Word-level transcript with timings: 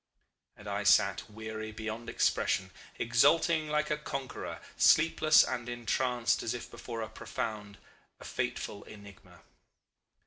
"And 0.57 0.67
I 0.67 0.81
sat 0.83 1.29
weary 1.29 1.71
beyond 1.71 2.09
expression, 2.09 2.71
exulting 2.97 3.69
like 3.69 3.91
a 3.91 3.97
conqueror, 3.99 4.59
sleepless 4.75 5.43
and 5.43 5.69
entranced 5.69 6.41
as 6.41 6.55
if 6.55 6.71
before 6.71 7.03
a 7.03 7.07
profound, 7.07 7.77
a 8.19 8.25
fateful 8.25 8.83
enigma. 8.85 9.41